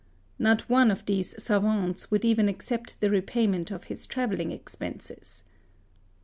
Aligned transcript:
Not 0.39 0.67
one 0.67 0.89
of 0.89 1.05
these 1.05 1.35
savants 1.43 2.09
would 2.09 2.25
even 2.25 2.49
accept 2.49 3.01
the 3.01 3.11
repayment 3.11 3.69
of 3.69 3.83
his 3.83 4.07
travelling 4.07 4.49
expenses. 4.51 5.43